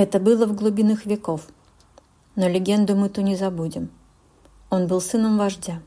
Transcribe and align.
Это 0.00 0.20
было 0.20 0.46
в 0.46 0.54
глубинах 0.54 1.06
веков. 1.06 1.48
Но 2.36 2.46
легенду 2.46 2.94
мы 2.94 3.08
ту 3.08 3.20
не 3.20 3.34
забудем. 3.34 3.90
Он 4.70 4.86
был 4.86 5.00
сыном 5.00 5.36
вождя, 5.36 5.82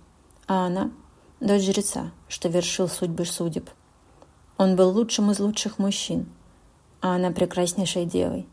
а 0.47 0.65
она– 0.65 0.91
дочь 1.39 1.61
жреца, 1.61 2.11
что 2.27 2.49
вершил 2.49 2.89
судьбы 2.89 3.23
судеб. 3.23 3.69
Он 4.57 4.75
был 4.75 4.89
лучшим 4.89 5.31
из 5.31 5.39
лучших 5.39 5.79
мужчин, 5.79 6.27
а 6.99 7.15
она 7.15 7.31
прекраснейшей 7.31 8.03
девой. 8.03 8.45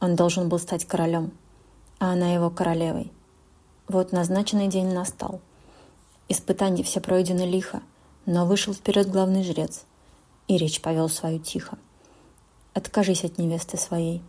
Он 0.00 0.16
должен 0.16 0.48
был 0.48 0.58
стать 0.58 0.86
королем, 0.86 1.30
а 1.98 2.14
она 2.14 2.32
его 2.32 2.48
королевой. 2.48 3.12
Вот 3.88 4.12
назначенный 4.12 4.68
день 4.68 4.94
настал. 4.94 5.42
Испытания 6.30 6.82
все 6.82 7.02
пройдены 7.02 7.42
лихо, 7.42 7.82
но 8.24 8.46
вышел 8.46 8.72
вперед 8.72 9.10
главный 9.10 9.44
жрец, 9.44 9.84
и 10.48 10.56
речь 10.56 10.80
повел 10.80 11.10
свою 11.10 11.38
тихо. 11.38 11.76
Откажись 12.72 13.24
от 13.24 13.36
невесты 13.36 13.76
своей. 13.76 14.22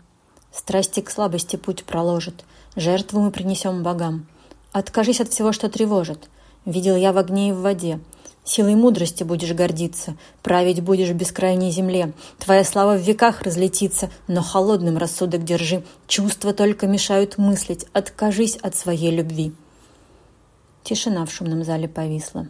Страсти 0.58 1.02
к 1.02 1.12
слабости 1.12 1.56
путь 1.56 1.84
проложит, 1.84 2.44
жертву 2.76 3.22
мы 3.22 3.30
принесем 3.30 3.84
богам. 3.84 4.26
Откажись 4.72 5.22
от 5.22 5.30
всего, 5.30 5.52
что 5.52 5.70
тревожит. 5.70 6.30
Видел 6.66 6.96
я 6.96 7.14
в 7.14 7.20
огне 7.20 7.50
и 7.50 7.52
в 7.52 7.62
воде. 7.62 8.00
Силой 8.44 8.74
мудрости 8.74 9.24
будешь 9.24 9.54
гордиться, 9.54 10.18
править 10.42 10.82
будешь 10.82 11.10
в 11.10 11.14
бескрайней 11.14 11.70
земле. 11.70 12.12
Твоя 12.40 12.64
слава 12.64 12.98
в 12.98 13.02
веках 13.02 13.44
разлетится, 13.44 14.10
но 14.28 14.42
холодным 14.42 14.98
рассудок 14.98 15.44
держи. 15.44 15.84
Чувства 16.08 16.54
только 16.54 16.88
мешают 16.88 17.38
мыслить, 17.38 17.86
откажись 17.94 18.56
от 18.56 18.76
своей 18.76 19.12
любви. 19.12 19.54
Тишина 20.84 21.28
в 21.28 21.32
шумном 21.32 21.64
зале 21.66 21.88
повисла. 21.88 22.48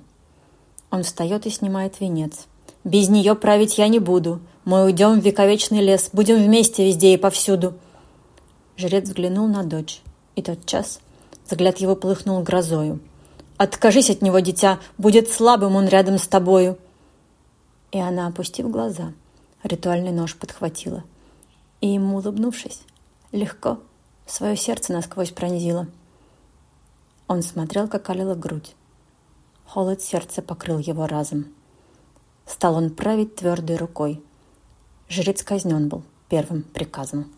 Он 0.92 1.04
встает 1.04 1.46
и 1.46 1.50
снимает 1.50 2.00
венец. 2.00 2.48
«Без 2.86 3.10
нее 3.10 3.36
править 3.36 3.78
я 3.78 3.90
не 3.90 4.00
буду. 4.00 4.40
Мы 4.64 4.86
уйдем 4.86 5.20
в 5.20 5.24
вековечный 5.26 5.82
лес, 5.82 6.10
будем 6.14 6.38
вместе 6.38 6.88
везде 6.88 7.14
и 7.14 7.18
повсюду». 7.18 7.74
Жрец 8.78 9.06
взглянул 9.06 9.48
на 9.48 9.64
дочь, 9.64 10.02
и 10.36 10.42
тот 10.42 10.66
час 10.66 11.00
взгляд 11.46 11.80
его 11.80 11.96
полыхнул 11.96 12.42
грозою. 12.44 13.00
«Откажись 13.58 14.10
от 14.10 14.22
него, 14.22 14.40
дитя, 14.40 14.80
будет 14.98 15.30
слабым 15.30 15.76
он 15.76 15.88
рядом 15.88 16.20
с 16.20 16.28
тобою!» 16.28 16.78
И 17.92 18.00
она, 18.00 18.28
опустив 18.28 18.70
глаза, 18.70 19.14
ритуальный 19.64 20.12
нож 20.12 20.36
подхватила. 20.36 21.04
И 21.82 21.88
ему, 21.88 22.18
улыбнувшись, 22.18 22.82
легко 23.32 23.80
свое 24.28 24.56
сердце 24.56 24.94
насквозь 24.94 25.32
пронзила– 25.32 25.88
он 27.28 27.42
смотрел, 27.42 27.90
как 27.90 28.10
олела 28.10 28.36
грудь. 28.36 28.74
Холод 29.66 30.02
сердца 30.02 30.42
покрыл 30.42 30.80
его 30.80 31.08
разом. 31.08 31.48
Стал 32.46 32.76
он 32.76 32.90
править 32.90 33.36
твердой 33.36 33.76
рукой. 33.76 34.24
Жрец 35.10 35.44
казнен 35.44 35.90
был 35.90 36.04
первым 36.30 36.64
приказом. 36.64 37.34